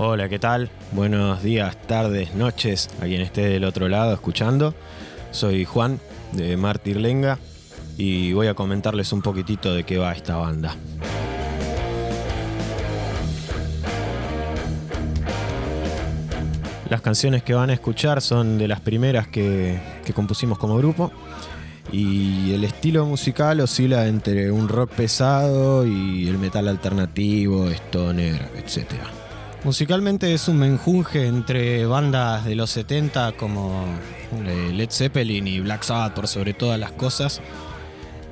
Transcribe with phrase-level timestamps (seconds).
[0.00, 0.70] Hola, ¿qué tal?
[0.92, 4.72] Buenos días, tardes, noches, a quien esté del otro lado escuchando.
[5.32, 5.98] Soy Juan
[6.30, 7.40] de Mártir Lenga
[7.96, 10.76] y voy a comentarles un poquitito de qué va esta banda.
[16.88, 21.10] Las canciones que van a escuchar son de las primeras que, que compusimos como grupo
[21.90, 29.17] y el estilo musical oscila entre un rock pesado y el metal alternativo, stoner, etc.
[29.64, 33.84] Musicalmente es un menjunje entre bandas de los 70 como
[34.46, 37.40] eh, Led Zeppelin y Black Sabbath por sobre todas las cosas,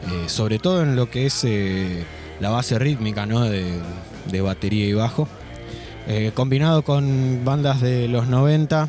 [0.06, 2.04] eh, sobre todo en lo que es eh,
[2.38, 3.42] la base rítmica ¿no?
[3.42, 3.80] de,
[4.30, 5.28] de batería y bajo,
[6.34, 8.88] combinado con bandas de los 90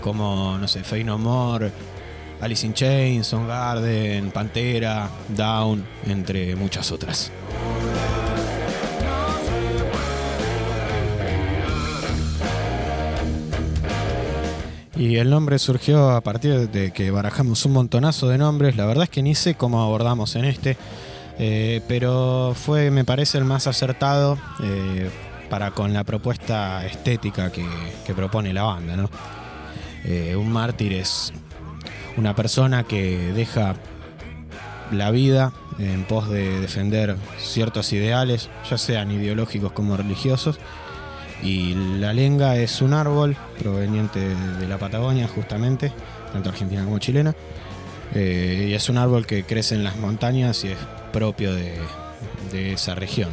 [0.00, 1.70] como, no sé, Fey No More,
[2.40, 7.30] Alice in Chains, Garden, Pantera, Down, entre muchas otras.
[15.00, 18.76] Y el nombre surgió a partir de que barajamos un montonazo de nombres.
[18.76, 20.76] La verdad es que ni sé cómo abordamos en este,
[21.38, 25.08] eh, pero fue, me parece, el más acertado eh,
[25.48, 27.64] para con la propuesta estética que,
[28.14, 29.08] propone la banda.
[30.04, 31.32] Eh, un mártir es
[32.18, 33.76] una persona que deja
[34.92, 40.58] la vida en pos de defender ciertos ideales, ya sean ideológicos como religiosos.
[41.42, 45.92] Y la lenga es un árbol proveniente de la Patagonia, justamente,
[46.32, 47.34] tanto argentina como chilena.
[48.14, 50.78] Eh, y es un árbol que crece en las montañas y es
[51.12, 51.78] propio de
[52.72, 53.30] esa región.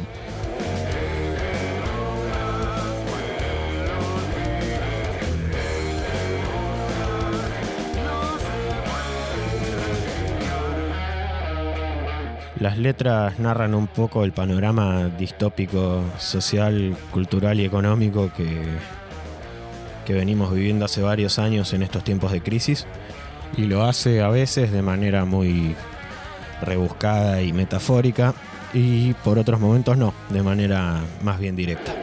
[12.60, 18.64] Las letras narran un poco el panorama distópico social, cultural y económico que,
[20.04, 22.86] que venimos viviendo hace varios años en estos tiempos de crisis
[23.56, 25.76] y lo hace a veces de manera muy
[26.60, 28.34] rebuscada y metafórica
[28.74, 31.94] y por otros momentos no, de manera más bien directa.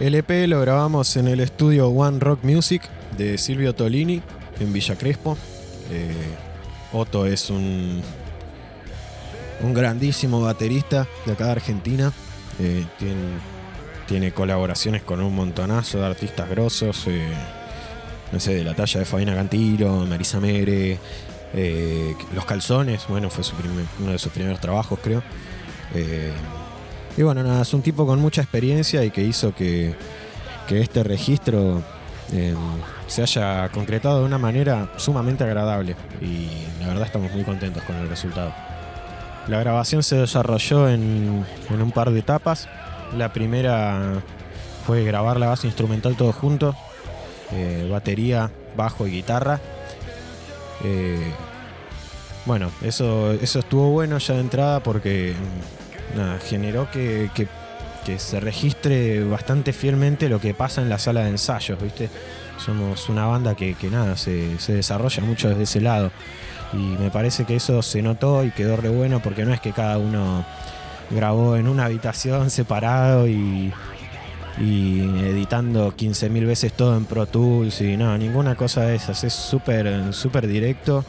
[0.00, 2.80] El EP lo grabamos en el estudio One Rock Music
[3.18, 4.22] de Silvio Tolini
[4.58, 5.36] en Villa Crespo.
[5.90, 6.14] Eh,
[6.94, 8.00] Otto es un,
[9.62, 12.12] un grandísimo baterista de acá de Argentina.
[12.58, 12.86] Eh,
[14.08, 17.04] tiene, colaboraciones con un montonazo de artistas grosos.
[17.06, 17.28] Eh,
[18.32, 20.98] no sé, de la talla de Fabiana Cantilo, Marisa Mere,
[22.32, 23.44] Los Calzones, bueno, fue
[24.00, 25.22] uno de sus primeros trabajos, creo.
[27.16, 29.94] Y bueno, nada, es un tipo con mucha experiencia y que hizo que,
[30.68, 31.82] este registro
[32.32, 32.54] eh,
[33.08, 35.96] se haya concretado de una manera sumamente agradable.
[36.20, 36.48] Y
[36.80, 38.52] la verdad estamos muy contentos con el resultado.
[39.48, 42.68] La grabación se desarrolló en, un par de etapas.
[43.16, 44.22] La primera
[44.86, 46.76] fue grabar la base instrumental todo junto,
[47.50, 49.58] eh, batería, bajo y guitarra.
[50.84, 51.32] Eh,
[52.46, 55.34] bueno, eso, eso estuvo bueno ya de entrada porque
[56.48, 57.30] generó que,
[58.18, 62.10] se registre bastante fielmente lo que pasa en la sala de ensayos, ¿viste?
[62.58, 66.10] Somos una banda que, nada, se, desarrolla mucho desde ese lado.
[66.72, 69.72] Y me parece que eso se notó y quedó re bueno porque no es que
[69.72, 70.44] cada uno
[71.10, 73.72] grabó en una habitación separado y,
[74.58, 79.22] y editando 15.000 veces todo en Pro Tools y no, ninguna cosa de esas.
[79.24, 81.04] Es súper súper directo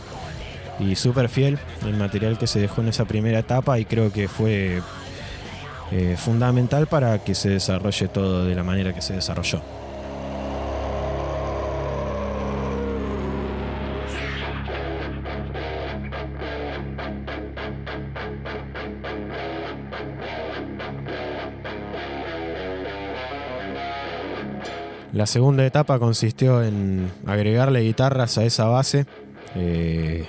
[0.82, 4.28] y súper fiel el material que se dejó en esa primera etapa y creo que
[4.28, 4.82] fue
[5.92, 9.62] eh, fundamental para que se desarrolle todo de la manera que se desarrolló.
[25.14, 29.06] La segunda etapa consistió en agregarle guitarras a esa base,
[29.56, 30.26] eh,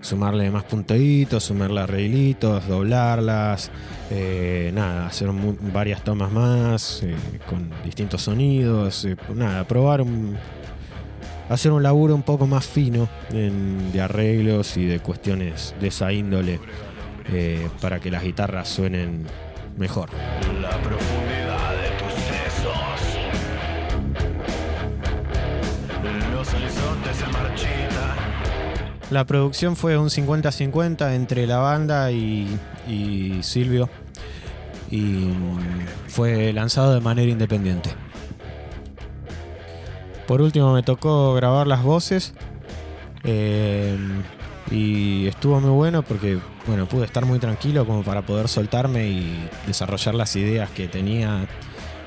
[0.00, 3.70] sumarle más puntitos, sumarle arreglitos, doblarlas,
[4.10, 5.28] eh, nada, hacer
[5.72, 7.14] varias tomas más eh,
[7.48, 10.36] con distintos sonidos, eh, nada, probar un,
[11.48, 16.60] hacer un laburo un poco más fino de arreglos y de cuestiones de esa índole
[17.80, 19.26] para que las guitarras suenen
[19.76, 20.08] mejor.
[29.10, 32.58] La producción fue un 50-50 entre la banda y,
[33.42, 33.88] Silvio
[34.90, 35.30] y
[36.08, 37.90] fue lanzado de manera independiente.
[40.26, 42.34] Por último me tocó grabar las voces.
[43.24, 43.96] Eh,
[44.70, 49.48] Y estuvo muy bueno porque, bueno, pude estar muy tranquilo como para poder soltarme y
[49.66, 51.46] desarrollar las ideas que tenía,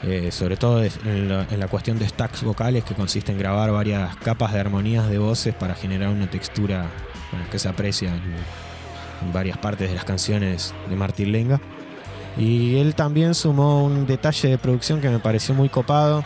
[0.04, 4.54] eh, sobre todo en la, cuestión de stacks vocales, que consiste en grabar varias capas
[4.54, 6.88] de armonías de voces para generar una textura
[7.52, 8.62] que se aprecia en,
[9.32, 11.62] varias partes de las canciones de Martín Lenga.
[12.38, 16.24] Y él también sumó un detalle de producción que me pareció muy copado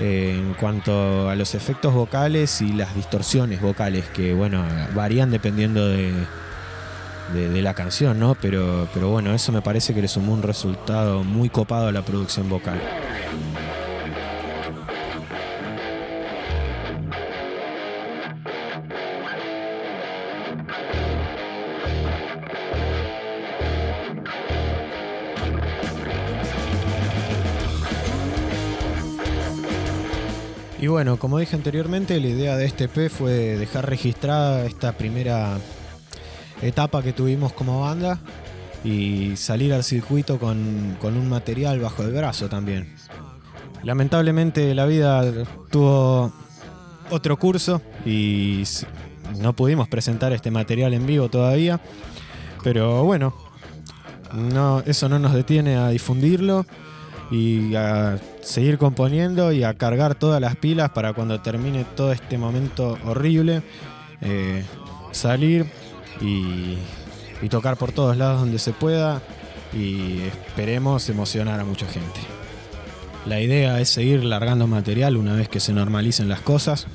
[0.00, 4.64] eh, en cuanto a los efectos vocales y las distorsiones vocales, que bueno,
[4.94, 6.12] varían dependiendo de,
[7.32, 8.34] de, la canción, ¿no?
[8.34, 12.02] Pero, pero bueno, eso me parece que le sumó un resultado muy copado a la
[12.02, 12.80] producción vocal.
[30.82, 35.58] Y bueno, como dije anteriormente, la idea de este P fue dejar registrada esta primera
[36.60, 38.18] etapa que tuvimos como banda
[38.82, 42.92] y salir al circuito con, un material bajo el brazo también.
[43.82, 45.24] Lamentablemente la vida
[45.70, 46.32] tuvo
[47.10, 48.62] otro curso y
[49.38, 51.80] no pudimos presentar este material en vivo todavía,
[52.62, 53.34] pero bueno,
[54.32, 56.64] no, eso no nos detiene a difundirlo
[57.30, 62.38] y a seguir componiendo y a cargar todas las pilas para cuando termine todo este
[62.38, 63.62] momento horrible,
[64.20, 64.64] eh,
[65.10, 65.66] salir
[66.20, 66.76] y,
[67.40, 69.20] y tocar por todos lados donde se pueda
[69.72, 72.41] y esperemos emocionar a mucha gente.
[73.26, 76.86] La idea es seguir largando material una vez que se normalicen las cosas.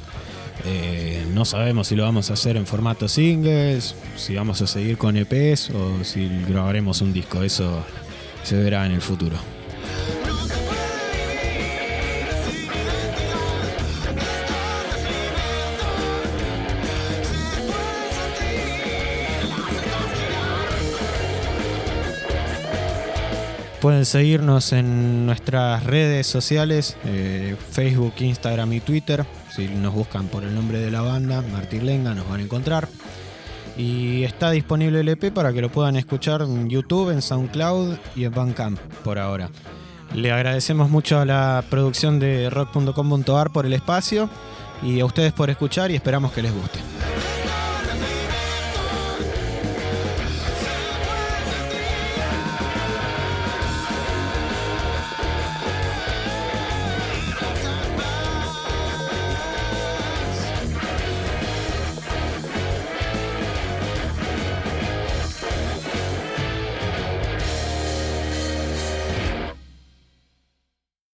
[0.65, 4.97] Eh, no sabemos si lo vamos a hacer en formato singles, si vamos a seguir
[4.97, 7.44] con EPs o si grabaremos un disco.
[7.44, 7.83] Eso
[8.44, 9.56] se verá en el futuro.
[23.87, 29.25] Pueden seguirnos en nuestras redes sociales, eh, Facebook, Instagram y Twitter.
[29.49, 32.89] Si nos buscan por el nombre de la banda, Martín Lenga, nos van a encontrar.
[33.77, 38.25] Y está disponible el EP para que lo puedan escuchar en YouTube, en SoundCloud y
[38.25, 39.49] en Bandcamp por ahora.
[40.13, 44.29] Le agradecemos mucho a la producción de rock.com.ar por el espacio
[44.83, 46.79] y a ustedes por escuchar y esperamos que les guste.